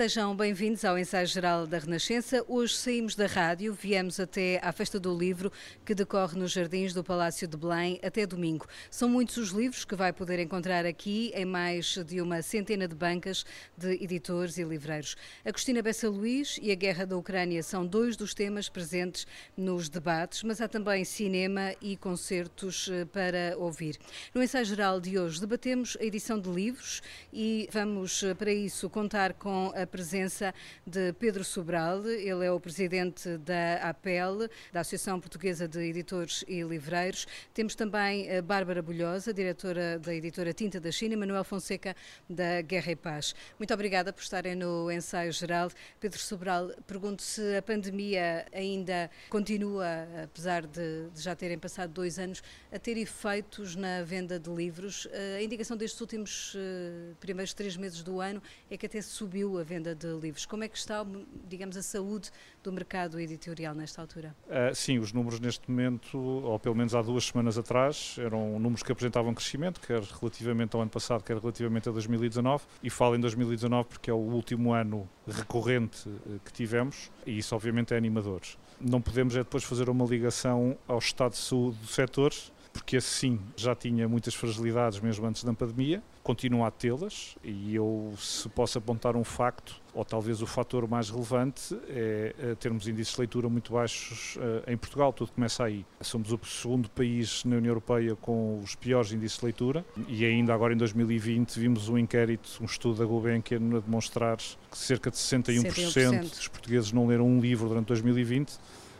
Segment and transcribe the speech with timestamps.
[0.00, 2.42] Sejam bem-vindos ao Ensaio Geral da Renascença.
[2.48, 5.52] Hoje saímos da rádio, viemos até à Festa do Livro,
[5.84, 8.66] que decorre nos Jardins do Palácio de Belém até domingo.
[8.90, 12.94] São muitos os livros que vai poder encontrar aqui, em mais de uma centena de
[12.94, 13.44] bancas
[13.76, 15.16] de editores e livreiros.
[15.44, 20.42] Agostina Bessa Luís e a Guerra da Ucrânia são dois dos temas presentes nos debates,
[20.44, 23.98] mas há também cinema e concertos eh, para ouvir.
[24.34, 28.88] No Ensaio Geral de hoje debatemos a edição de livros e vamos, eh, para isso,
[28.88, 30.54] contar com a presença
[30.86, 36.62] de Pedro Sobral, ele é o presidente da APEL, da Associação Portuguesa de Editores e
[36.62, 37.26] Livreiros.
[37.52, 41.96] Temos também a Bárbara Bulhosa, diretora da editora Tinta da China, e Manuel Fonseca,
[42.28, 43.34] da Guerra e Paz.
[43.58, 45.70] Muito obrigada por estarem no ensaio geral.
[45.98, 52.18] Pedro Sobral, pergunto se a pandemia ainda continua, apesar de, de já terem passado dois
[52.18, 55.08] anos, a ter efeitos na venda de livros.
[55.36, 59.62] A indicação destes últimos uh, primeiros três meses do ano é que até subiu a
[59.62, 60.46] venda de livros.
[60.46, 61.04] Como é que está,
[61.48, 62.30] digamos, a saúde
[62.62, 64.34] do mercado editorial nesta altura?
[64.46, 68.82] Uh, sim, os números neste momento, ou pelo menos há duas semanas atrás, eram números
[68.82, 73.20] que apresentavam crescimento, quer relativamente ao ano passado, quer relativamente a 2019, e falo em
[73.20, 78.40] 2019 porque é o último ano recorrente eh, que tivemos, e isso obviamente é animador.
[78.80, 82.32] Não podemos é depois fazer uma ligação ao estado de saúde do setor,
[82.72, 88.14] porque assim já tinha muitas fragilidades mesmo antes da pandemia, continua a tê-las e eu
[88.16, 93.14] se posso apontar um facto, ou talvez o fator mais relevante, é, é termos índices
[93.14, 95.84] de leitura muito baixos uh, em Portugal, tudo começa aí.
[96.00, 100.54] Somos o segundo país na União Europeia com os piores índices de leitura e ainda
[100.54, 105.16] agora em 2020 vimos um inquérito, um estudo da Gulbenkian a demonstrar que cerca de
[105.16, 106.20] 61%, 61%.
[106.20, 108.58] dos portugueses não leram um livro durante 2020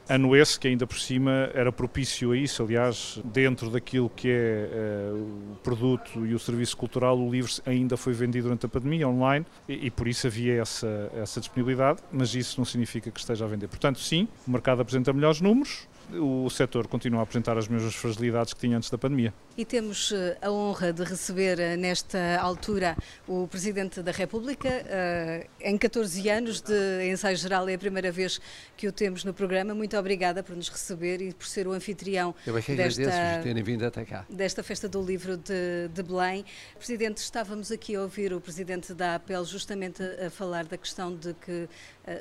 [0.08, 4.68] Ano esse que ainda por cima era propício a isso, aliás, dentro daquilo que é
[5.12, 9.08] uh, o produto e o serviço cultural, o livro ainda foi vendido durante a pandemia
[9.08, 13.44] online e, e, por isso havia essa, essa disponibilidade, mas isso não significa que esteja
[13.44, 13.68] a vender.
[13.68, 18.52] Portanto, sim, o mercado apresenta melhores números, o setor continua a apresentar as mesmas fragilidades
[18.52, 19.32] que tinha antes da pandemia.
[19.56, 22.96] E temos eh, a honra de receber eh, nesta altura
[23.28, 24.68] o Presidente da República.
[24.68, 28.40] Eh, em 14 anos de ensaio geral é a primeira vez
[28.76, 29.74] que o temos no programa.
[29.74, 33.62] Muito obrigada por nos receber e por ser o anfitrião Eu é que desta, terem
[33.62, 34.24] vindo até cá.
[34.28, 36.44] desta Festa do Livro de, de Belém.
[36.76, 41.14] Presidente, estávamos aqui a ouvir o Presidente da APEL justamente a, a falar da questão
[41.14, 41.68] de que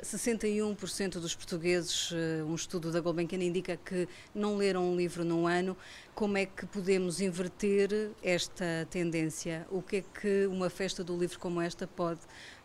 [0.02, 2.12] 61% dos portugueses,
[2.46, 5.76] um estudo da Gulbenkian indica que não leram um livro num ano.
[6.14, 9.66] Como é que podemos inverter esta tendência?
[9.70, 12.20] O que é que uma festa do livro como esta pode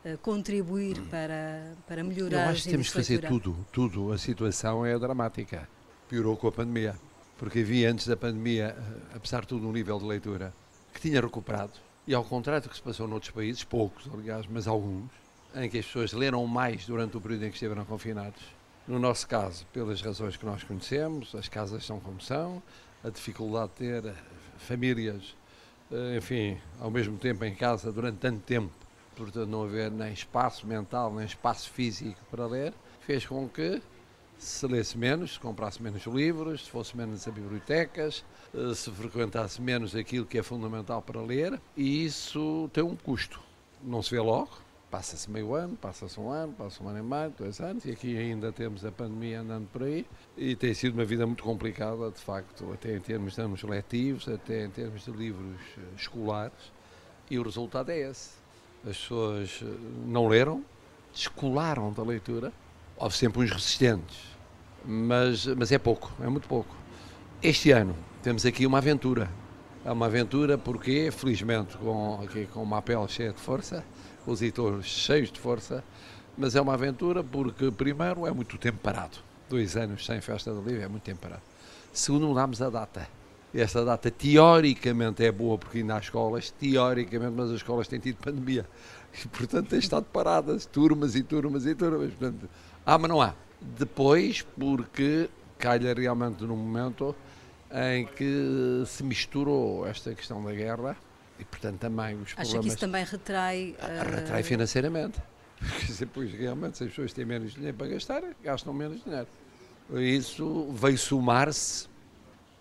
[0.05, 4.11] uh, contribuir para, para melhorar Eu acho que temos que fazer tudo, tudo.
[4.11, 5.67] A situação é dramática.
[6.09, 6.95] Piorou com a pandemia.
[7.37, 10.53] Porque havia antes da pandemia, eh, apesar de tudo, um nível de leitura
[10.93, 11.73] que tinha recuperado.
[12.07, 15.09] E ao contrário do que se passou noutros países, poucos, aliás, mas alguns,
[15.55, 18.41] em que as pessoas leram mais durante o período em que estiveram confinados
[18.87, 22.61] no nosso caso, pelas razões que nós conhecemos, as casas são como são,
[23.03, 24.13] a dificuldade de ter
[24.57, 25.35] famílias,
[25.91, 28.71] eh, enfim, ao mesmo tempo em casa durante tanto tempo,
[29.15, 33.81] portanto não haver nem espaço mental, nem espaço físico para ler, fez com que
[34.37, 39.61] se lesse menos, se comprasse menos livros, se fosse menos a bibliotecas, eh, se frequentasse
[39.61, 43.39] menos aquilo que é fundamental para ler, e isso tem um custo.
[43.83, 44.64] Não se vê logo,
[44.95, 48.17] passa-se meio ano, passa-se um ano, passa um ano e meio, dois anos, e aqui
[48.17, 50.05] ainda temos a pandemia andando por aí,
[50.37, 54.25] e tem sido uma vida muito complicada, de facto, até em termos de anos letivos,
[54.29, 56.71] até em termos de livros eh, escolares,
[57.29, 58.35] e o resultado é esse.
[58.89, 59.65] As pessoas eh,
[60.05, 60.63] não leram,
[61.13, 62.53] descolaram da leitura,
[62.95, 64.17] houve sempre uns resistentes,
[64.85, 66.73] mas, mas é pouco, é muito pouco.
[67.43, 69.29] Este ano temos aqui uma aventura.
[69.83, 73.83] É uma aventura porque, felizmente, com, aqui, com uma pele cheia de força,
[74.31, 75.83] os editores cheios de força,
[76.37, 79.17] mas é uma aventura porque, primeiro, é muito tempo parado.
[79.49, 81.41] Dois anos sem festa do livro é muito tempo parado.
[81.93, 83.07] Segundo, mudámos a data.
[83.53, 88.17] Esta data, teoricamente, é boa porque ainda há escolas, teoricamente, mas as escolas têm tido
[88.17, 88.65] pandemia.
[89.23, 92.13] E, portanto, têm estado paradas, turmas e turmas e turmas.
[92.13, 92.49] Portanto,
[92.85, 93.33] há, mas não há.
[93.61, 97.15] Depois, porque calha realmente num momento
[97.71, 100.97] em que se misturou esta questão da guerra
[101.39, 102.53] e, portanto, também os problemas...
[102.53, 103.75] Acha que isso também retrai...
[103.79, 104.15] Uh...
[104.15, 105.21] Retrai financeiramente.
[105.59, 109.27] Porque, pois, realmente, se as pessoas têm menos dinheiro para gastar, gastam menos dinheiro.
[109.93, 111.87] Isso veio somar-se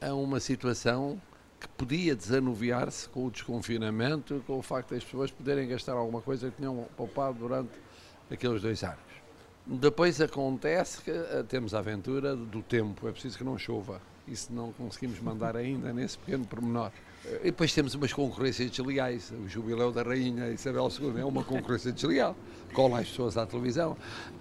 [0.01, 1.21] a uma situação
[1.59, 6.51] que podia desanuviar-se com o desconfinamento, com o facto das pessoas poderem gastar alguma coisa
[6.51, 7.71] que tinham poupado durante
[8.31, 8.99] aqueles dois anos.
[9.67, 14.01] Depois acontece que eh, temos a aventura do tempo, é preciso que não chova.
[14.29, 16.93] Isso não conseguimos mandar ainda nesse pequeno pormenor.
[17.41, 19.33] E depois temos umas concorrências desleais.
[19.33, 22.37] O jubileu da Rainha Isabel II é uma concorrência desleal.
[22.73, 23.97] Cola as pessoas à televisão.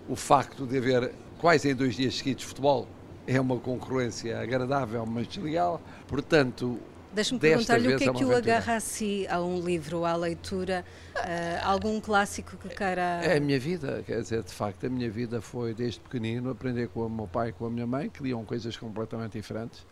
[0.08, 2.88] O facto de haver quase em dois dias seguidos futebol
[3.26, 5.82] é uma concorrência agradável, mas desleal.
[6.08, 6.80] Portanto,
[7.14, 10.84] Deixe-me perguntar-lhe o que é que o agarra a si, a um livro, à leitura,
[11.16, 11.20] uh,
[11.64, 13.22] algum clássico que queira...
[13.24, 16.88] É a minha vida, quer dizer, de facto, a minha vida foi desde pequenino aprender
[16.88, 19.86] com o meu pai e com a minha mãe, que liam coisas completamente diferentes,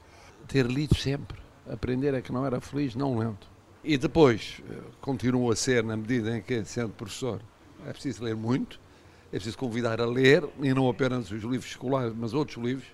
[0.47, 1.37] ter lido sempre,
[1.69, 3.51] aprender a que não era feliz não lendo.
[3.83, 7.41] E depois, eh, continuo a ser, na medida em que, sendo professor,
[7.87, 8.79] é preciso ler muito,
[9.29, 12.87] é preciso convidar a ler, e não apenas os livros escolares, mas outros livros,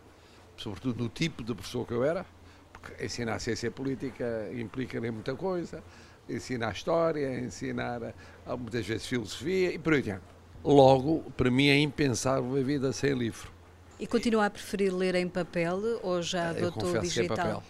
[0.55, 2.25] sobretudo no tipo de professor que eu era,
[2.71, 5.83] porque ensinar a ciência política implica nem muita coisa,
[6.29, 8.13] ensinar história, ensinar
[8.57, 10.23] muitas vezes filosofia e por aí adiante.
[10.63, 13.51] Logo, para mim é impensável a vida sem livro.
[13.99, 17.35] E continua a preferir ler em papel ou já adotou digital?
[17.35, 17.63] Que é papel.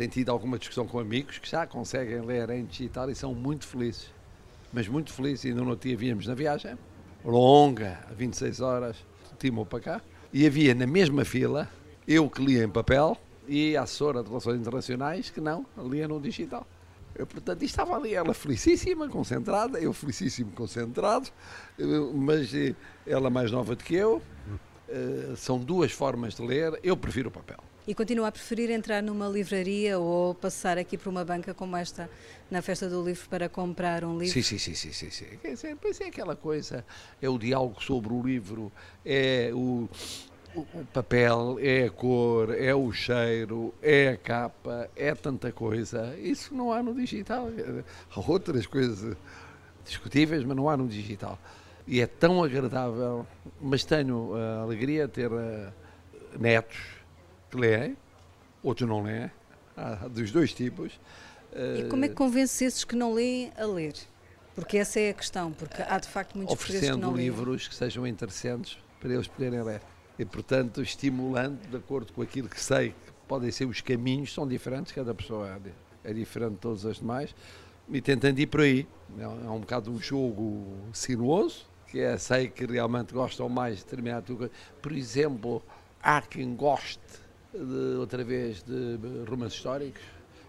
[0.00, 3.66] Tenho tido alguma discussão com amigos que já conseguem ler em digital e são muito
[3.66, 4.10] felizes.
[4.72, 5.44] Mas muito felizes.
[5.44, 6.78] Ainda no dia víamos na viagem,
[7.22, 8.96] longa, 26 horas,
[9.30, 10.00] de Timor para cá,
[10.32, 11.68] e havia na mesma fila
[12.08, 13.14] eu que lia em papel
[13.46, 16.66] e a assessora de Relações Internacionais que não, lia no digital.
[17.14, 21.28] Eu, portanto, estava ali ela felicíssima, concentrada, eu felicíssimo, concentrado,
[22.14, 22.74] mas eh,
[23.06, 24.22] ela mais nova do que eu.
[24.90, 27.58] Eh, são duas formas de ler, eu prefiro o papel.
[27.86, 32.10] E continua a preferir entrar numa livraria ou passar aqui por uma banca como esta
[32.50, 34.34] na Festa do Livro para comprar um livro?
[34.34, 35.10] Sim, sim, sim, sim, sim.
[35.56, 35.76] sim.
[35.80, 36.84] Pois é aquela coisa,
[37.22, 38.72] é o diálogo sobre o livro,
[39.04, 39.88] é o,
[40.56, 46.16] o papel, é a cor, é o cheiro, é a capa, é tanta coisa.
[46.18, 47.48] Isso não há no digital.
[48.14, 49.16] Há outras coisas
[49.84, 51.38] discutíveis, mas não há no digital.
[51.90, 53.26] E é tão agradável,
[53.60, 55.72] mas tenho a alegria de ter uh,
[56.38, 56.78] netos
[57.50, 57.96] que leem,
[58.62, 59.28] outros não leem,
[59.76, 60.92] há dos dois tipos.
[61.52, 63.94] Uh, e como é que convence esses que não leem a ler?
[64.54, 67.26] Porque essa é a questão, porque há de facto muitos que não leem.
[67.26, 69.82] livros que sejam interessantes para eles poderem ler
[70.16, 74.46] e, portanto, estimulando de acordo com aquilo que sei que podem ser os caminhos, são
[74.46, 75.58] diferentes, cada pessoa
[76.04, 77.34] é, é diferente de todas as demais,
[77.88, 78.86] e tentando ir por aí.
[79.18, 83.84] É, é um bocado um jogo sinuoso, que é, sei que realmente gostam mais de
[83.84, 84.52] determinado coisa.
[84.80, 85.62] Por exemplo,
[86.02, 87.00] há quem goste,
[87.52, 88.98] de, outra vez, de
[89.28, 90.02] romances históricos,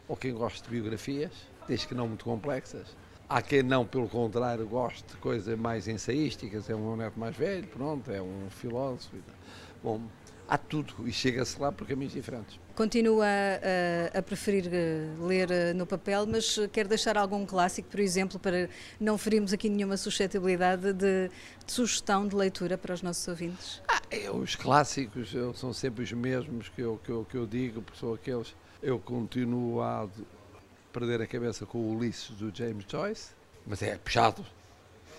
[0.07, 1.31] ou quem goste de biografias,
[1.67, 2.95] desde que não muito complexas.
[3.27, 7.65] Há quem não, pelo contrário, goste de coisas mais ensaísticas, é um neto mais velho,
[7.67, 9.15] pronto, é um filósofo.
[9.81, 10.01] Bom,
[10.51, 12.59] há tudo e chega-se lá por caminhos diferentes.
[12.75, 18.01] Continua a, a, preferir eh, ler eh, no papel, mas quer deixar algum clássico, por
[18.01, 18.69] exemplo, para
[18.99, 21.29] não ferirmos aqui nenhuma suscetibilidade de,
[21.65, 23.81] de sugestão de leitura para os nossos ouvintes?
[23.87, 27.81] Ah, é, os clássicos são sempre os mesmos que eu, que eu, que eu digo,
[27.81, 28.53] porque são aqueles.
[28.83, 30.09] Eu continuo a
[30.91, 33.29] perder a cabeça com o Ulisses do James Joyce,
[33.65, 34.45] mas é puxado.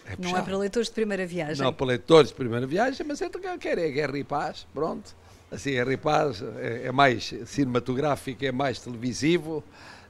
[0.06, 1.64] É não é para leitores de primeira viagem.
[1.64, 4.24] Não, para leitores de primeira viagem, mas é o que eu quero, é guerra e
[4.24, 5.14] paz, pronto.
[5.50, 9.62] Assim, guerra e paz é, é mais cinematográfico, é mais televisivo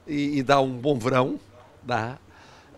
[0.07, 1.39] e, e, dá um bom verão,
[1.81, 2.17] dá.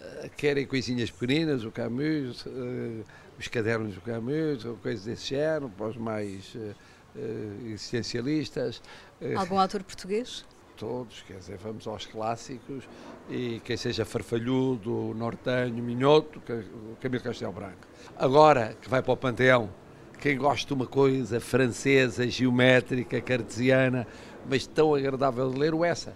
[0.02, 3.04] Uh, querem coisinhas pequeninas, o Camus, uh,
[3.40, 6.76] os cadernos do Camus, coisas desse género, para os mais uh,
[7.68, 8.82] existencialistas.
[9.36, 10.44] Algum autor português?
[10.76, 12.84] Todos, quer dizer, vamos aos clássicos
[13.30, 16.42] e quem seja farfalhudo, nortenho, minhoto,
[17.02, 17.88] Camilo Castelo Branco.
[18.18, 19.70] Agora, que vai para o Panteão,
[20.20, 24.08] quem gosta de uma coisa francesa, geométrica, cartesiana,
[24.50, 26.14] mas tão agradável de ler, o essa.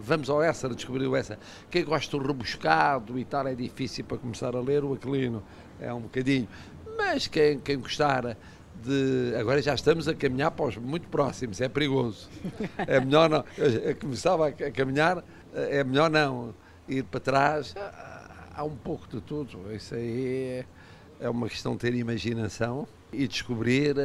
[0.00, 1.38] Vamos ao essa, descobrir o essa.
[1.70, 5.42] Quem gosta do rebuscado e tal, é difícil para começar a ler o Aquilino,
[5.80, 6.48] é um bocadinho.
[6.96, 8.36] Mas quem, quem gostar
[8.86, 9.34] de.
[9.36, 12.28] Agora já estamos a caminhar para os muito próximos, é perigoso.
[12.86, 13.44] É melhor não.
[13.58, 15.24] Eu começava a caminhar,
[15.54, 16.54] é melhor não
[16.88, 17.74] ir para trás.
[18.54, 19.74] Há um pouco de tudo.
[19.74, 20.64] Isso aí
[21.20, 23.96] é, é uma questão de ter imaginação e descobrir.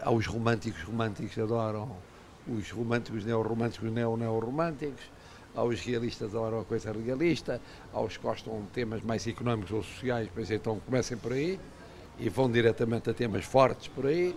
[0.00, 1.94] Há os românticos, românticos adoram
[2.46, 5.02] os românticos, neorromânticos, neo-neorromânticos.
[5.54, 7.60] Há os realistas adoram a coisa realista.
[7.92, 11.58] Há os que gostam de temas mais económicos ou sociais, pois então comecem por aí
[12.18, 14.34] e vão diretamente a temas fortes por aí.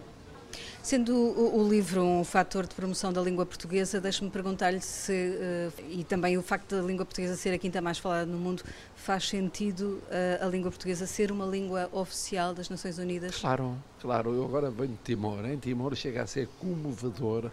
[0.83, 5.83] Sendo o, o livro um fator de promoção da língua portuguesa, deixe-me perguntar-lhe se, uh,
[5.89, 8.63] e também o facto da língua portuguesa ser a quinta mais falada no mundo,
[8.95, 13.37] faz sentido uh, a língua portuguesa ser uma língua oficial das Nações Unidas?
[13.37, 14.33] Claro, claro.
[14.33, 15.45] Eu agora venho de Timor.
[15.45, 17.51] Em Timor chega a ser comovedor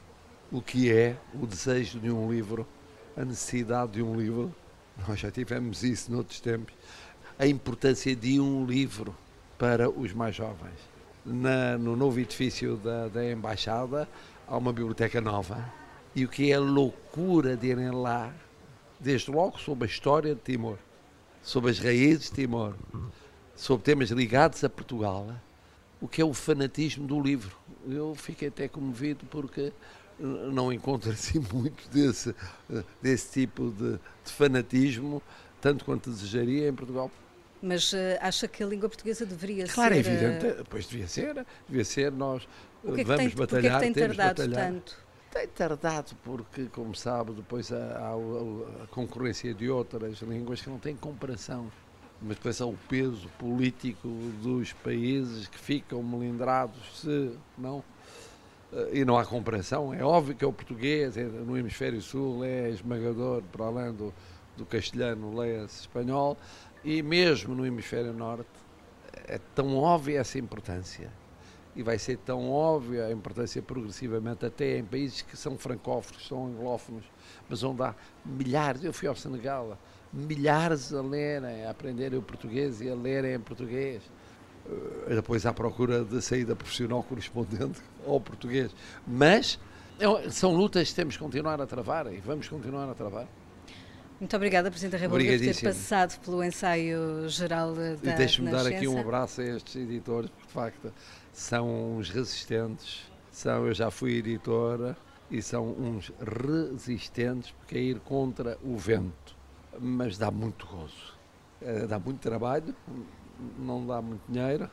[0.51, 2.67] o que é o desejo de um livro,
[3.17, 4.55] a necessidade de um livro.
[5.07, 6.75] Nós já tivemos isso noutros tempos.
[7.39, 9.15] A importância de um livro
[9.59, 10.79] para os mais jovens.
[11.25, 14.09] Na, no novo edifício da, da Embaixada
[14.47, 15.62] há uma biblioteca nova
[16.15, 18.33] e o que é loucura de irem lá
[18.99, 20.79] desde logo sobre a história de Timor,
[21.43, 22.75] sobre as raízes de Timor,
[23.55, 25.29] sobre temas ligados a Portugal,
[26.00, 27.57] o que é o fanatismo do livro.
[27.87, 29.73] Eu fiquei até comovido porque
[30.19, 32.35] não encontro assim muito desse,
[33.00, 33.93] desse tipo de,
[34.25, 35.23] de fanatismo,
[35.61, 37.11] tanto quanto desejaria em Portugal.
[37.61, 40.05] Mas uh, acha que a língua portuguesa deveria claro, ser...
[40.05, 42.47] Claro, é evidente, pois devia ser, devia ser, nós
[42.83, 44.73] que é que vamos tem, batalhar, que é que tem tardado batalhar.
[44.73, 44.97] tanto?
[45.31, 50.97] Tem tardado porque, como sabe, depois há, a, concorrência de outras línguas que não têm
[50.97, 51.71] comparação.
[52.21, 54.09] Mas depois há o peso político
[54.43, 57.85] dos países que ficam melindrados se não
[58.93, 59.95] e não há comparação.
[59.95, 64.12] É óbvio que é o português é, no hemisfério sul é esmagador, para além do,
[64.57, 66.37] do castelhano, leia-se espanhol,
[66.85, 68.49] e mesmo no hemisfério norte
[69.27, 71.11] é tão óbvia essa importância.
[71.77, 76.47] E vai ser tão óbvia a importância progressivamente, até em países que são francófonos, são
[76.47, 77.05] anglófonos,
[77.49, 77.95] mas onde há
[78.25, 78.83] milhares.
[78.83, 79.79] Eu fui ao Senegal,
[80.13, 84.03] milhares a lerem, a aprenderem o português e a lerem em português.
[84.67, 88.75] Uh, depois à procura de saída profissional correspondente ao português.
[89.07, 89.59] Mas
[89.99, 93.27] é são lutas que temos que continuar a travar e vamos continuar a travar.
[94.21, 98.67] Muito obrigada, Presidente da República, por ter passado pelo ensaio geral da E deixe-me dar
[98.67, 100.93] aqui um abraço a estes editores, porque de facto
[101.33, 103.07] são uns resistentes.
[103.31, 104.97] São, eu já fui editora
[105.31, 109.37] e são uns resistentes, porque é ir contra o vento.
[109.79, 111.17] Mas dá muito gozo.
[111.63, 112.75] É, dá muito trabalho,
[113.57, 114.69] não dá muito dinheiro,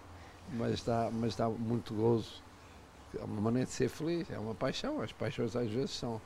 [0.54, 2.44] mas dá, mas dá muito gozo.
[3.16, 5.02] É uma maneira de ser feliz, é uma paixão.
[5.02, 6.20] As paixões às vezes são,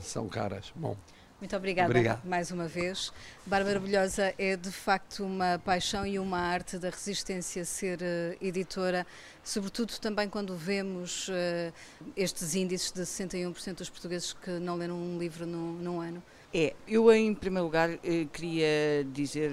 [0.00, 0.72] são caras.
[0.74, 0.96] Bom.
[1.38, 2.24] Muito obrigada Obrigado.
[2.24, 3.12] mais uma vez.
[3.44, 9.06] Bárbara Bulhosa é de facto uma paixão e uma arte da resistência ser uh, editora,
[9.44, 11.72] sobretudo também quando vemos uh,
[12.16, 16.22] estes índices de 61% dos portugueses que não leram um livro num, num ano.
[16.58, 19.52] É, eu em primeiro lugar eh, queria dizer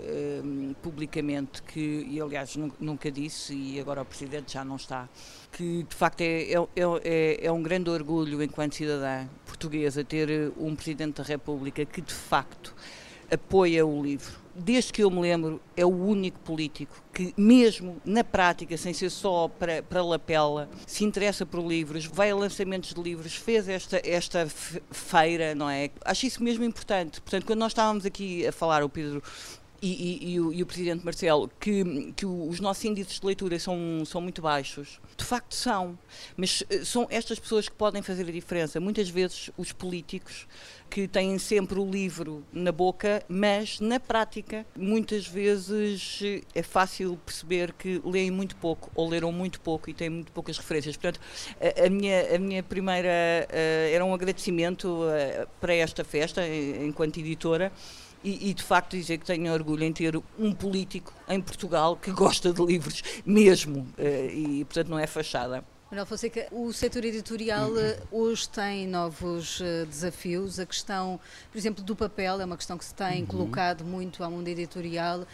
[0.00, 0.42] eh,
[0.82, 5.08] publicamente que, e aliás nunca disse, e agora o Presidente já não está,
[5.50, 6.58] que de facto é, é,
[7.04, 12.12] é, é um grande orgulho enquanto cidadã portuguesa ter um Presidente da República que de
[12.12, 12.74] facto
[13.30, 14.41] apoia o livro.
[14.54, 19.10] Desde que eu me lembro, é o único político que, mesmo na prática, sem ser
[19.10, 24.00] só para, para lapela, se interessa por livros, vai a lançamentos de livros, fez esta,
[24.04, 24.46] esta
[24.90, 25.90] feira, não é?
[26.04, 27.20] Acho isso mesmo importante.
[27.20, 29.22] Portanto, quando nós estávamos aqui a falar, o Pedro
[29.82, 33.58] e, e, e, o, e, o, Presidente Marcelo, que, que os nossos índices de leitura
[33.58, 35.00] são, são muito baixos.
[35.16, 35.98] De facto são,
[36.36, 38.78] mas eh, são estas pessoas que podem fazer a diferença.
[38.78, 40.46] Muitas vezes os políticos
[40.88, 47.18] que têm sempre o livro na boca, mas na prática muitas vezes eh, é fácil
[47.26, 50.96] perceber que leem muito pouco ou leram muito pouco e têm muito poucas referências.
[50.96, 51.20] Portanto,
[51.60, 57.18] a, a minha, a minha primeira uh, era um agradecimento uh, para esta festa enquanto
[57.18, 57.72] editora
[58.22, 62.10] e, e, de facto dizer que tenho orgulho em ter um político em Portugal que
[62.10, 65.64] gosta de livros mesmo eh, e portanto não é fachada.
[65.92, 70.58] Manuel Fonseca, o setor editorial eh, hoje tem novos uh, desafios.
[70.58, 73.26] A questão, por exemplo, do papel é uma questão que se tem uhum.
[73.26, 75.26] colocado muito ao mundo editorial.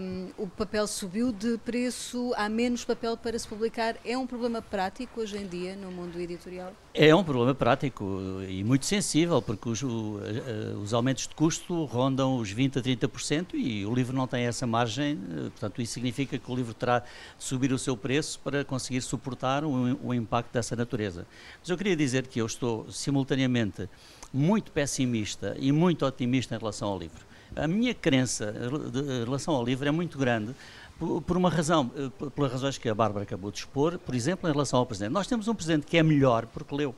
[0.00, 3.94] Um, o papel subiu de preço, há menos papel para se publicar.
[4.04, 6.72] É um problema prático hoje em dia no mundo editorial?
[6.96, 12.54] É um problema prático e muito sensível, porque os, os aumentos de custo rondam os
[12.54, 16.52] 20% a 30% e o livro não tem essa margem, eh, portanto, isso significa que
[16.52, 20.76] o livro terá de subir o seu preço para conseguir suportar o, o impacto dessa
[20.76, 21.26] natureza.
[21.58, 23.88] Mas eu queria dizer que eu estou simultaneamente
[24.32, 27.26] muito pessimista e muito otimista em relação ao livro.
[27.56, 30.54] A minha crença em relação ao livro é muito grande,
[30.98, 34.52] por, uma razão, eh, pelas razões que a Bárbara acabou de expor, por exemplo, em
[34.52, 35.12] relação ao Presidente.
[35.12, 36.94] Nós temos um Presidente que é melhor porque leu.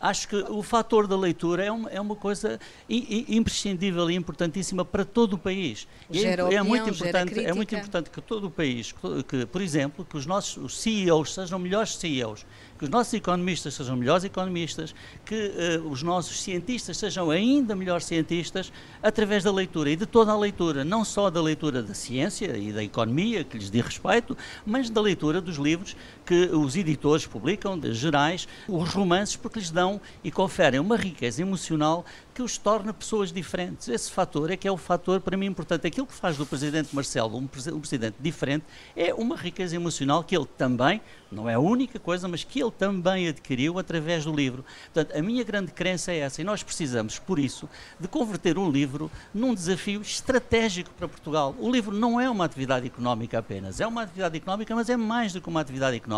[0.00, 5.04] Acho que o fator da leitura é uma, é uma coisa imprescindível e importantíssima para
[5.04, 5.88] todo o país.
[6.08, 8.94] Gera é, opinião, é muito importante, é muito importante que todo o país,
[9.26, 12.46] que, por exemplo, que os nossos os CEOs sejam melhores CEOs,
[12.78, 14.94] que os nossos economistas sejam melhores economistas,
[15.24, 20.30] que uh, os nossos cientistas sejam ainda melhores cientistas através da leitura e de toda
[20.30, 24.36] a leitura, não só da leitura da ciência e da economia, que lhes diz respeito,
[24.64, 25.96] mas da leitura dos livros
[26.28, 31.42] que os editores publicam, de gerais, os romances, porque lhes dão e conferem uma riqueza
[31.42, 33.88] emocional que os torna pessoas diferentes.
[33.88, 35.88] Esse fator é que é o fator para mim importante.
[35.88, 40.36] Aquilo que faz do presidente Marcelo um, um presidente diferente é uma riqueza emocional que
[40.36, 41.00] ele também,
[41.32, 44.64] não é a única coisa, mas que ele ele também adquiriu através do livro.
[44.92, 47.68] Portanto, a minha grande crença é essa, e nós precisamos, por isso,
[47.98, 51.54] de converter o livro num desafio estratégico para Portugal.
[51.58, 55.32] O livro não é uma atividade económica apenas, é uma atividade económica, mas é mais
[55.32, 56.17] do que uma atividade económica.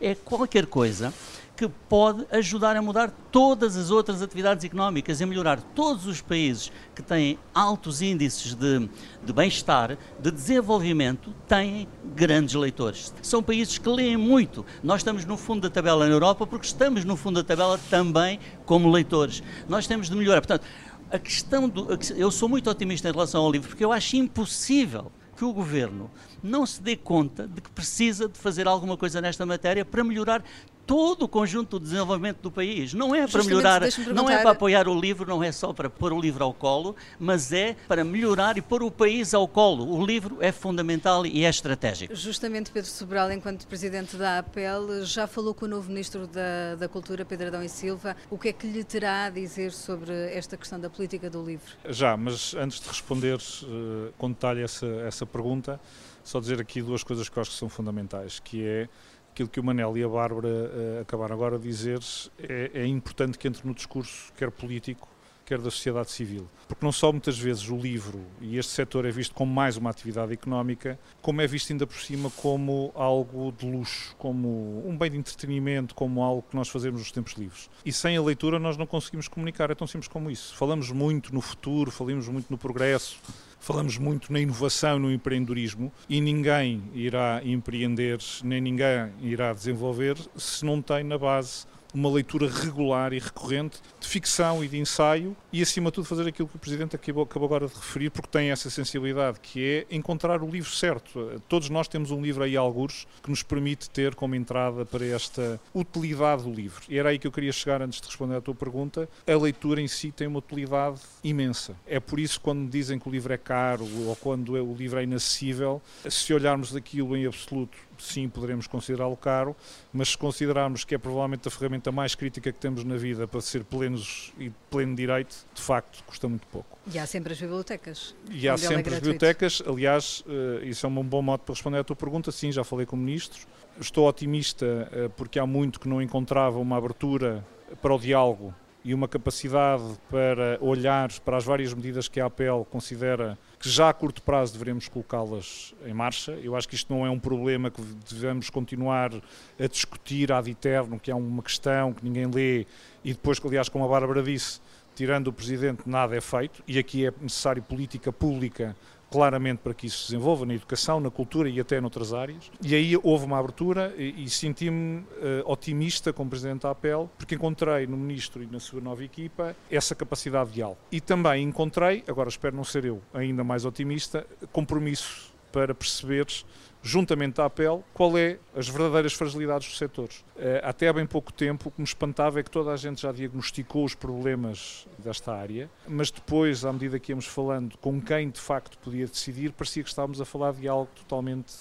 [0.00, 1.12] É qualquer coisa
[1.60, 6.72] que pode ajudar a mudar todas as outras atividades económicas, a melhorar todos os países
[6.94, 8.88] que têm altos índices de,
[9.22, 13.12] de bem-estar, de desenvolvimento, têm grandes leitores.
[13.20, 14.64] São países que leem muito.
[14.82, 18.40] Nós estamos no fundo da tabela na Europa porque estamos no fundo da tabela também
[18.64, 19.42] como leitores.
[19.68, 20.40] Nós temos de melhorar.
[20.40, 20.64] Portanto,
[21.10, 21.88] a questão do.
[22.16, 26.10] Eu sou muito otimista em relação ao livro porque eu acho impossível que o governo
[26.42, 30.44] não se dê conta de que precisa de fazer alguma coisa nesta matéria para melhorar
[30.90, 32.92] todo o conjunto do desenvolvimento do país.
[32.92, 33.82] Não é para melhorar,
[34.12, 36.96] não é para apoiar o livro, não é só para pôr o livro ao colo,
[37.16, 39.88] mas é para melhorar e pôr o país ao colo.
[39.88, 42.12] O livro é fundamental e é estratégico.
[42.12, 46.88] Justamente Pedro Sobral, enquanto presidente da APEL, já falou com o novo ministro da, da
[46.88, 48.16] Cultura, Pedro Adão e Silva.
[48.28, 51.70] O que é que lhe terá a dizer sobre esta questão da política do livro?
[51.88, 55.78] Já, mas antes de responder uh, com detalhe essa, essa pergunta,
[56.24, 58.88] só dizer aqui duas coisas que eu acho que são fundamentais, que é
[59.32, 62.00] aquilo que o Manel e a Bárbara uh, acabaram agora de dizer,
[62.38, 65.08] é, é, importante que entre no discurso, quer político,
[65.50, 66.48] quer da sociedade civil.
[66.68, 69.90] Porque não só muitas vezes o livro e este setor é visto como mais uma
[69.90, 75.10] atividade económica, como é visto ainda por cima como algo de luxo, como um bem
[75.10, 77.68] de entretenimento, como algo que nós fazemos nos tempos livres.
[77.84, 80.54] E sem a leitura nós não conseguimos comunicar, é tão simples como isso.
[80.54, 83.18] Falamos muito no futuro, falamos muito no progresso,
[83.60, 90.64] falamos muito na inovação, no empreendedorismo e ninguém irá empreender, nem ninguém irá desenvolver se
[90.64, 95.62] não tem na base uma leitura regular e recorrente de ficção e de ensaio e,
[95.62, 98.50] acima de tudo, fazer aquilo que o Presidente acabou, acabou agora de referir, porque tem
[98.50, 101.40] essa sensibilidade, que é encontrar o livro certo.
[101.48, 105.60] Todos nós temos um livro aí, alguns, que nos permite ter como entrada para esta
[105.74, 106.82] utilidade do livro.
[106.88, 109.08] E era aí que eu queria chegar antes de responder à tua pergunta.
[109.26, 111.76] A leitura em si tem uma utilidade imensa.
[111.86, 115.04] É por isso, quando dizem que o livro é caro ou quando o livro é
[115.04, 119.54] inacessível, se olharmos daquilo em absoluto sim, poderemos considerá-lo caro,
[119.92, 123.40] mas se considerarmos que é provavelmente a ferramenta mais crítica que temos na vida para
[123.40, 126.76] ser plenos e pleno direito, de facto, custa muito pouco.
[126.92, 128.14] E há sempre as bibliotecas.
[128.28, 129.62] E há é sempre é as bibliotecas.
[129.64, 132.32] Aliás, uh, isso é um bom modo para responder à tua pergunta.
[132.32, 133.46] Sim, já falei com ministros.
[133.80, 137.46] Estou otimista uh, porque há muito que não encontrava uma abertura
[137.80, 138.52] para o diálogo
[138.84, 143.90] e uma capacidade para olhar para as várias medidas que a APL considera que já
[143.90, 146.32] a curto prazo devemos colocá-las em marcha.
[146.42, 149.12] Eu acho que isto não é um problema que devemos continuar
[149.58, 152.66] a discutir ad eterno, que é uma questão que ninguém lê
[153.04, 154.60] e depois, aliás, como a Bárbara disse,
[154.94, 158.74] tirando o Presidente, nada é feito e aqui é necessário política pública
[159.10, 162.50] claramente para que isso se desenvolva na educação, na cultura e até noutras áreas.
[162.62, 165.06] E aí houve uma abertura e, e senti-me uh,
[165.44, 169.94] otimista como Presidente da APEL, porque encontrei no Ministro e na sua nova equipa essa
[169.94, 170.78] capacidade de diálogo.
[170.92, 176.44] E também encontrei, agora espero não ser eu ainda mais otimista, compromisso para perceberes
[176.82, 180.24] juntamente à APEL, qual é as verdadeiras fragilidades dos setores.
[180.38, 183.02] Eh, até há bem pouco tempo, o que me espantava é que toda a gente
[183.02, 188.30] já diagnosticou os problemas desta área, mas depois, à medida que íamos falando com quem
[188.30, 191.52] de facto podia decidir, parecia que estávamos a falar de algo totalmente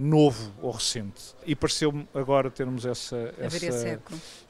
[0.00, 1.34] novo ou recente.
[1.44, 3.34] E pareceu-me agora termos essa.
[3.38, 3.58] essa...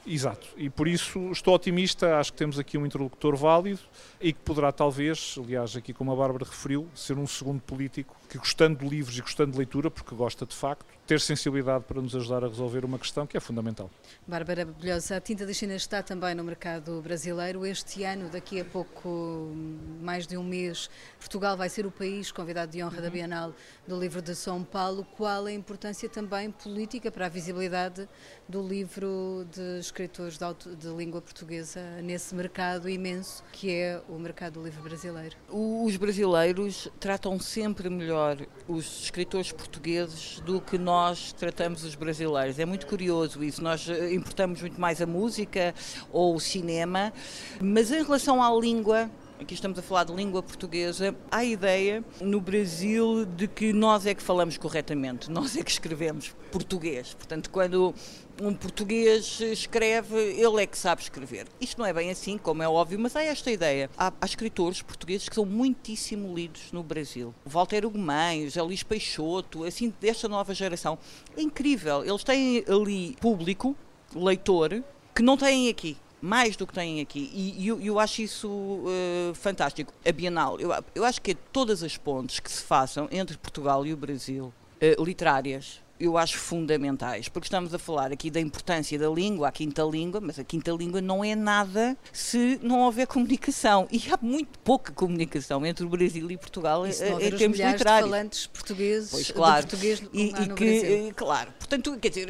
[0.07, 0.47] Exato.
[0.55, 3.81] E por isso estou otimista, acho que temos aqui um interlocutor válido
[4.19, 8.37] e que poderá, talvez, aliás, aqui como a Bárbara referiu, ser um segundo político que,
[8.37, 12.15] gostando de livros e gostando de leitura, porque gosta de facto, ter sensibilidade para nos
[12.15, 13.91] ajudar a resolver uma questão que é fundamental.
[14.25, 17.65] Bárbara Bebelhosa, a tinta da China está também no mercado brasileiro.
[17.65, 19.51] Este ano, daqui a pouco,
[19.99, 23.01] mais de um mês, Portugal vai ser o país convidado de honra uhum.
[23.01, 23.53] da Bienal
[23.85, 25.05] do Livro de São Paulo.
[25.17, 28.07] Qual a importância também política para a visibilidade
[28.51, 34.19] do livro de escritores de, auto, de língua portuguesa nesse mercado imenso que é o
[34.19, 35.37] mercado do livro brasileiro?
[35.49, 38.37] Os brasileiros tratam sempre melhor
[38.67, 42.59] os escritores portugueses do que nós tratamos os brasileiros.
[42.59, 43.63] É muito curioso isso.
[43.63, 45.73] Nós eh, importamos muito mais a música
[46.11, 47.13] ou o cinema,
[47.61, 49.09] mas em relação à língua,
[49.41, 54.05] aqui estamos a falar de língua portuguesa, há a ideia no Brasil de que nós
[54.05, 57.15] é que falamos corretamente, nós é que escrevemos português.
[57.15, 57.93] Portanto, quando
[58.39, 61.47] um português escreve, ele é que sabe escrever.
[61.59, 63.89] Isto não é bem assim, como é óbvio, mas há esta ideia.
[63.97, 67.33] Há, há escritores portugueses que são muitíssimo lidos no Brasil.
[67.43, 70.99] Walter Ugumães, Elis Peixoto, assim, desta nova geração.
[71.35, 72.05] É incrível.
[72.05, 73.75] Eles têm ali público,
[74.15, 74.83] leitor,
[75.15, 77.31] que não têm aqui mais do que têm aqui.
[77.33, 79.91] E eu, eu acho isso uh, fantástico.
[80.07, 83.91] A Bienal, eu, eu acho que todas as pontes que se façam entre Portugal e
[83.91, 89.07] o Brasil, uh, literárias, eu acho fundamentais, porque estamos a falar aqui da importância da
[89.07, 93.87] língua, a quinta língua, mas a quinta língua não é nada se não houver comunicação.
[93.91, 97.59] E há muito pouca comunicação entre o Brasil e Portugal e se não em termos
[97.59, 98.05] literários.
[98.05, 99.67] De falantes portugueses, pois, claro.
[99.67, 101.13] português e, e que, Brasil.
[101.15, 102.27] claro, portanto, quer dizer,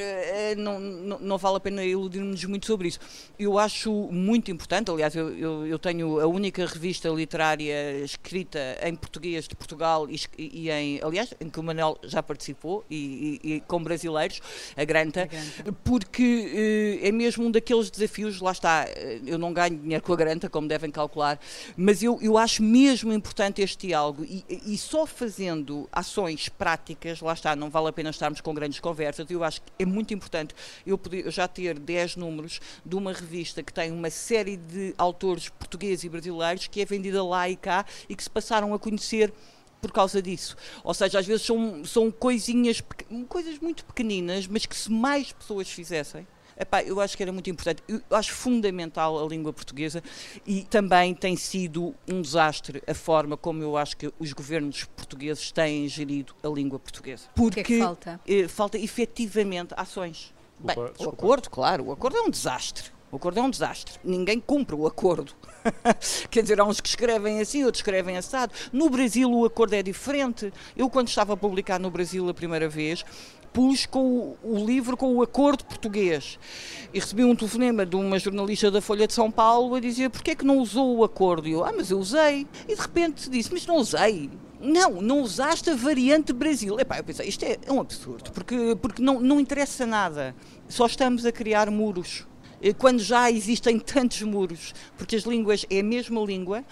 [0.57, 2.99] não, não, não vale a pena iludirmos muito sobre isso.
[3.39, 8.95] Eu acho muito importante, aliás, eu, eu, eu tenho a única revista literária escrita em
[8.95, 13.60] português de Portugal e, e em, aliás, em que o Manuel já participou e, e
[13.67, 14.41] com brasileiros,
[14.75, 15.73] a Granta, a Granta.
[15.83, 20.13] porque uh, é mesmo um daqueles desafios, lá está, uh, eu não ganho dinheiro com
[20.13, 21.39] a Granta, como devem calcular,
[21.75, 27.33] mas eu, eu acho mesmo importante este diálogo e, e só fazendo ações práticas, lá
[27.33, 30.53] está, não vale a pena estarmos com grandes conversas, eu acho que é muito importante
[30.85, 34.93] eu, poder, eu já ter 10 números de uma revista que tem uma série de
[34.97, 38.79] autores portugueses e brasileiros que é vendida lá e cá e que se passaram a
[38.79, 39.33] conhecer
[39.81, 40.55] por causa disso.
[40.83, 42.81] Ou seja, às vezes são, são coisinhas,
[43.27, 46.27] coisas muito pequeninas, mas que se mais pessoas fizessem,
[46.61, 47.81] Epá, eu acho que era muito importante.
[47.87, 50.03] Eu acho fundamental a língua portuguesa
[50.45, 55.51] e também tem sido um desastre a forma como eu acho que os governos portugueses
[55.51, 57.23] têm gerido a língua portuguesa.
[57.33, 58.21] Porque o que é que falta?
[58.27, 60.31] Eh, falta efetivamente ações.
[60.59, 62.91] Bem, o acordo, claro, o acordo é um desastre.
[63.11, 63.99] O acordo é um desastre.
[64.03, 65.33] Ninguém cumpre o acordo.
[66.31, 68.53] Quer dizer, há uns que escrevem assim, outros escrevem assado.
[68.71, 70.53] No Brasil o acordo é diferente.
[70.77, 73.03] Eu, quando estava a publicar no Brasil a primeira vez,
[73.51, 76.39] pus com o, o, livro com o acordo português.
[76.93, 80.31] E recebi um telefonema de uma jornalista da Folha de São Paulo a dizer porquê
[80.31, 81.49] é que não usou o acordo?
[81.49, 82.47] E eu, ah, mas eu usei.
[82.65, 84.29] E de repente disse, mas não usei.
[84.59, 86.79] Não, não usaste a variante Brasil.
[86.79, 90.35] Epá, eu pensei, isto é, é um absurdo, porque, porque não, não interessa nada.
[90.69, 92.27] Só estamos a criar muros.
[92.61, 96.63] Eh, quando já existem tantos muros, porque as línguas é a mesma língua,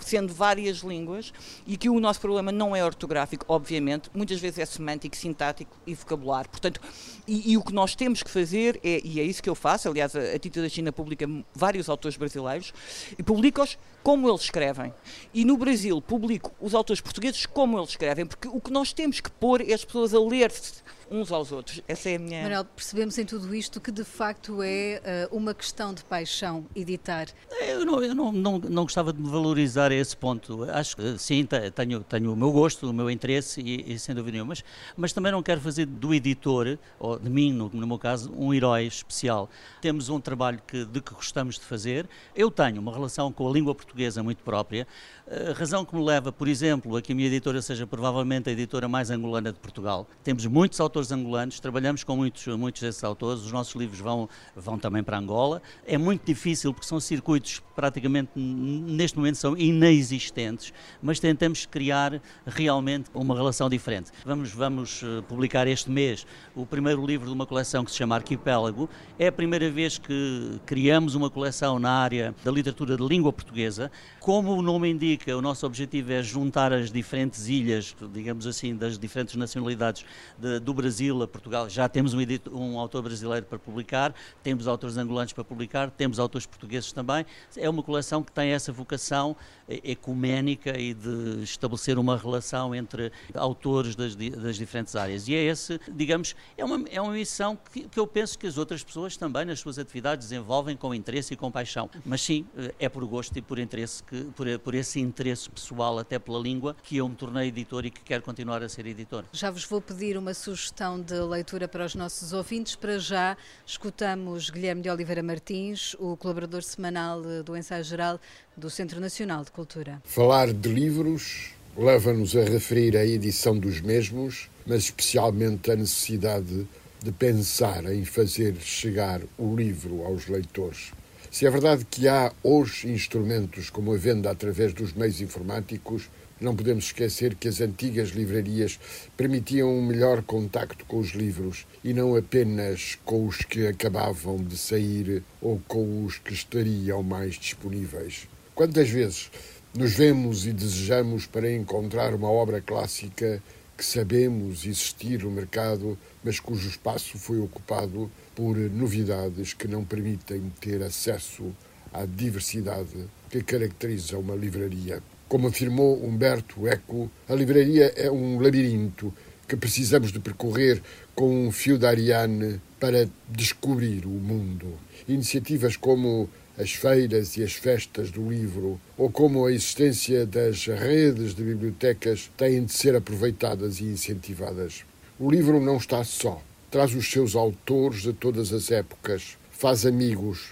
[0.00, 1.32] sendo várias línguas,
[1.66, 5.94] e que o nosso problema não é ortográfico, obviamente, muitas vezes é semântico, sintático e
[5.94, 6.50] vocabulário.
[6.50, 6.80] Portanto,
[7.26, 9.88] e, e o que nós temos que fazer, é, e é isso que eu faço,
[9.88, 12.72] aliás, a, a Tita da China publica vários autores brasileiros,
[13.18, 14.92] e publica-os como eles escrevem.
[15.32, 19.20] E no Brasil publico os autores portugueses como eles escrevem, porque o que nós temos
[19.20, 21.80] que pôr é as pessoas a ler-se uns aos outros.
[21.88, 22.42] Essa é a minha.
[22.42, 27.26] Manuel, percebemos em tudo isto que de facto é uh, uma questão de paixão editar.
[27.60, 30.64] Eu, não, eu não, não, não, gostava de valorizar esse ponto.
[30.70, 34.32] Acho que sim, tenho, tenho o meu gosto, o meu interesse e, e sem dúvida
[34.32, 34.64] nenhuma, mas,
[34.96, 38.52] mas também não quero fazer do editor, ou de mim, no, no meu caso, um
[38.52, 39.48] herói especial.
[39.80, 42.08] Temos um trabalho que, de que gostamos de fazer.
[42.34, 44.86] Eu tenho uma relação com a língua portuguesa muito própria.
[45.30, 48.52] A razão que me leva, por exemplo, a que a minha editora seja provavelmente a
[48.52, 50.08] editora mais angolana de Portugal.
[50.24, 54.78] Temos muitos autores angolanos, trabalhamos com muitos, muitos desses autores, os nossos livros vão, vão
[54.78, 55.60] também para Angola.
[55.86, 63.08] É muito difícil porque são circuitos praticamente neste momento são inexistentes, mas tentamos criar realmente
[63.14, 64.10] uma relação diferente.
[64.24, 68.16] Vamos, vamos eh, publicar este mês o primeiro livro de uma coleção que se chama
[68.16, 68.90] Arquipélago.
[69.16, 73.92] É a primeira vez que criamos uma coleção na área da literatura de língua portuguesa.
[74.18, 78.98] Como o nome indica, o nosso objetivo é juntar as diferentes ilhas, digamos assim, das
[78.98, 80.04] diferentes nacionalidades
[80.38, 81.68] de, do Brasil a Portugal.
[81.68, 86.18] Já temos um, edito, um, autor brasileiro para publicar, temos autores angolanos para publicar, temos
[86.18, 87.24] autores portugueses também.
[87.56, 89.36] É uma coleção que tem essa vocação
[89.68, 95.28] ecuménica e de estabelecer uma relação entre autores das, das diferentes áreas.
[95.28, 98.56] E é esse, digamos, é uma, é uma missão que, que eu penso que as
[98.56, 101.90] outras pessoas também nas suas atividades desenvolvem com interesse e com paixão.
[102.04, 102.46] Mas sim,
[102.78, 106.76] é por gosto e por interesse, que, por, por esse interesse pessoal até pela língua
[106.82, 109.24] que eu me tornei editor e que quero continuar a ser editor.
[109.32, 112.76] Já vos vou pedir uma sugestão de leitura para os nossos ouvintes.
[112.76, 118.20] Para já, escutamos Guilherme de Oliveira Martins, o colaborador semanal do Ensaio Geral
[118.56, 120.02] do Centro Nacional de Cultura.
[120.04, 126.66] Falar de livros leva-nos a referir a edição dos mesmos, mas especialmente a necessidade
[127.00, 130.92] de pensar em fazer chegar o livro aos leitores.
[131.30, 136.08] Se é verdade que há hoje instrumentos como a venda através dos meios informáticos,
[136.40, 138.80] não podemos esquecer que as antigas livrarias
[139.14, 144.56] permitiam um melhor contacto com os livros e não apenas com os que acabavam de
[144.56, 148.26] sair ou com os que estariam mais disponíveis.
[148.54, 149.30] Quantas vezes
[149.74, 153.42] nos vemos e desejamos para encontrar uma obra clássica
[153.78, 160.52] que sabemos existir no mercado, mas cujo espaço foi ocupado por novidades que não permitem
[160.60, 161.54] ter acesso
[161.92, 165.00] à diversidade que caracteriza uma livraria.
[165.28, 169.14] Como afirmou Humberto Eco, a livraria é um labirinto
[169.46, 170.82] que precisamos de percorrer
[171.14, 174.74] com um fio de Ariane para descobrir o mundo.
[175.06, 181.32] Iniciativas como as feiras e as festas do livro, ou como a existência das redes
[181.34, 184.84] de bibliotecas têm de ser aproveitadas e incentivadas.
[185.20, 186.42] O livro não está só.
[186.70, 190.50] traz os seus autores de todas as épocas, faz amigos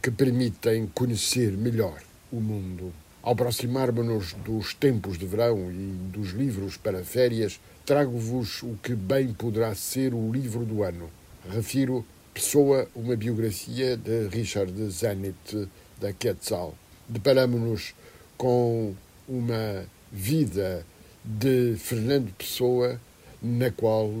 [0.00, 2.92] que permitem conhecer melhor o mundo.
[3.22, 9.32] Ao aproximar-nos dos tempos de verão e dos livros para férias, trago-vos o que bem
[9.32, 11.10] poderá ser o livro do ano.
[11.50, 12.04] Refiro
[12.36, 15.68] Pessoa, uma biografia de Richard Zenit
[15.98, 16.74] da Quetzal.
[17.08, 17.94] Deparamos-nos
[18.36, 18.94] com
[19.26, 20.84] uma vida
[21.24, 23.00] de Fernando Pessoa,
[23.40, 24.12] na qual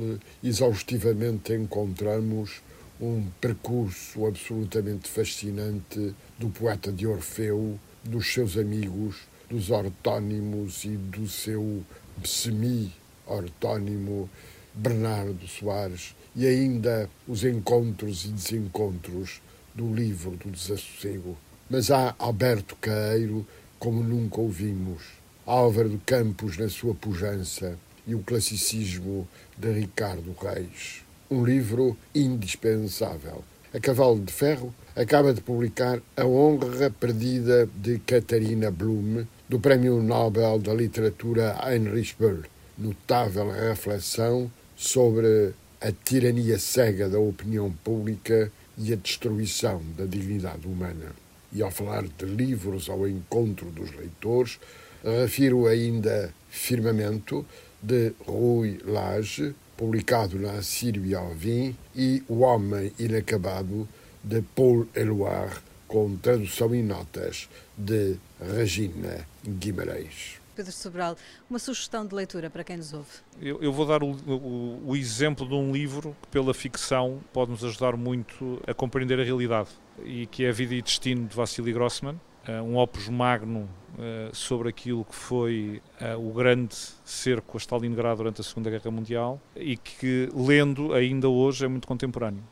[0.42, 2.62] exaustivamente encontramos
[2.98, 11.28] um percurso absolutamente fascinante do poeta de Orfeu, dos seus amigos, dos ortónimos e do
[11.28, 11.84] seu
[12.24, 14.30] semi-ortónimo
[14.72, 19.40] Bernardo Soares, e ainda os encontros e desencontros
[19.74, 21.36] do livro do desassossego.
[21.68, 23.46] Mas há Alberto Caeiro
[23.78, 25.02] como nunca ouvimos,
[25.44, 31.02] Álvaro de Campos na sua pujança e o classicismo de Ricardo Reis.
[31.30, 33.42] Um livro indispensável.
[33.74, 40.02] A Cavalo de Ferro acaba de publicar A Honra Perdida de Catarina Blum, do Prémio
[40.02, 42.44] Nobel da Literatura Heinrich Böll.
[42.78, 51.12] Notável reflexão sobre a tirania cega da opinião pública e a destruição da dignidade humana.
[51.52, 54.58] E ao falar de livros ao encontro dos leitores,
[55.02, 57.46] refiro ainda Firmamento,
[57.82, 63.86] de Rui Lage, publicado na Sírio Alvim, e O Homem Inacabado,
[64.24, 70.45] de Paul Eluard, com tradução e notas de Regina Guimarães.
[70.56, 71.16] Pedro Sobral,
[71.50, 73.08] uma sugestão de leitura para quem nos ouve?
[73.40, 77.50] Eu, eu vou dar o, o, o, exemplo de um livro que, pela ficção, pode
[77.50, 79.68] nos ajudar muito a compreender a realidade,
[80.02, 84.34] e que é A Vida e Destino, de Vassili Grossman, eh, um opus magno uh,
[84.34, 89.40] sobre aquilo que foi uh, o grande cerco a Stalingrado durante a Segunda Guerra Mundial
[89.56, 92.42] e que, lendo ainda hoje, é muito contemporâneo.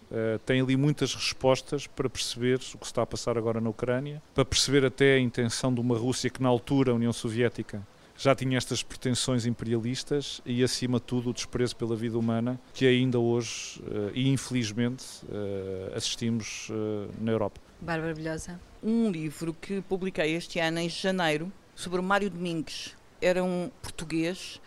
[0.44, 4.44] Tem ali muitas respostas para perceber o que está a passar agora na Ucrânia, para
[4.44, 7.84] perceber até a intenção de uma Rússia que, na altura, a União Soviética
[8.16, 12.86] já tinha estas pretensões imperialistas e, acima de tudo, o desprezo pela vida humana que
[12.86, 17.60] ainda hoje, uh, e infelizmente, uh, assistimos uh, na Europa.
[17.80, 18.60] Bárbara Bilhosa.
[18.82, 22.96] Um livro que publiquei este ano, em janeiro, sobre o Mário Domingues.
[23.20, 24.60] Era um português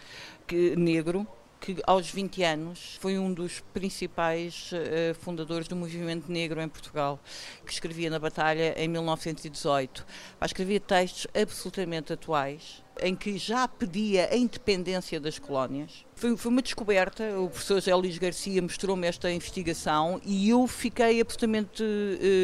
[0.45, 1.27] que, negro
[1.59, 7.19] que aos 20 anos foi um dos principais uh, fundadores do movimento negro em Portugal,
[7.65, 10.05] que escrevia na Batalha em 1918.
[10.41, 16.06] Escrevia textos absolutamente atuais, em que já pedia a independência das colónias.
[16.17, 21.21] Foi, foi uma descoberta, o professor José Luís Garcia mostrou-me esta investigação e eu fiquei
[21.21, 21.83] absolutamente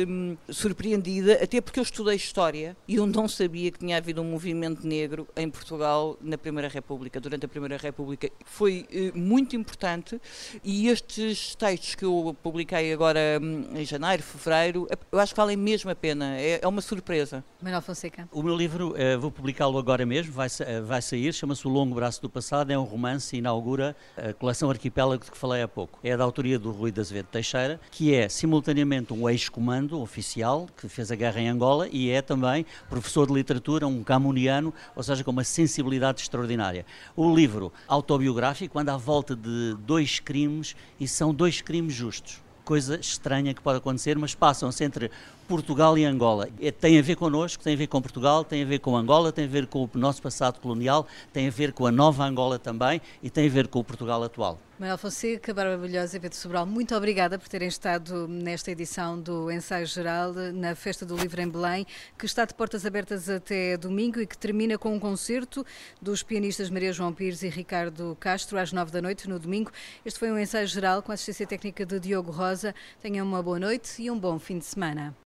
[0.07, 4.25] hum, surpreendida, até porque eu estudei História e eu não sabia que tinha havido um
[4.25, 8.29] movimento negro em Portugal na Primeira República, durante a Primeira República.
[8.45, 10.21] Foi uh, muito importante
[10.63, 15.57] e estes textos que eu publiquei agora hum, em janeiro, fevereiro, eu acho que valem
[15.57, 17.43] mesmo a pena, é, é uma surpresa.
[17.59, 18.29] Manuel Fonseca.
[18.31, 21.95] O meu livro, uh, vou publicá-lo agora mesmo, vai, uh, vai sair, chama-se O Longo
[21.95, 25.67] Braço do Passado, é um romance inaugurado inaugura a coleção Arquipélago de que falei há
[25.67, 25.97] pouco.
[26.03, 30.89] É da autoria do Rui de Azevedo Teixeira, que é simultaneamente um ex-comando oficial que
[30.89, 35.23] fez a guerra em Angola e é também professor de literatura, um camuniano, ou seja,
[35.23, 36.85] com uma sensibilidade extraordinária.
[37.15, 42.97] O livro autobiográfico anda à volta de dois crimes e são dois crimes justos coisa
[42.97, 45.11] estranha que pode acontecer, mas passam-se entre
[45.47, 46.49] Portugal e Angola.
[46.59, 49.31] É, tem a ver connosco, tem a ver com Portugal, tem a ver com Angola,
[49.31, 52.57] tem a ver com o nosso passado colonial, tem a ver com a nova Angola
[52.57, 54.59] também e tem a ver com o Portugal atual.
[54.79, 59.51] Manuel Fonseca, Bárbara Bilhosa e Pedro Sobral, muito obrigada por terem estado nesta edição do
[59.51, 61.85] Ensaio Geral na Festa do Livro em Belém,
[62.17, 65.63] que está de portas abertas até domingo e que termina com um concerto
[66.01, 69.71] dos pianistas Maria João Pires e Ricardo Castro às nove da noite no domingo.
[70.03, 72.73] Este foi um ensaio geral com assistência técnica de Diogo Rosa.
[72.99, 75.15] Tenham uma boa noite e um bom fim de semana.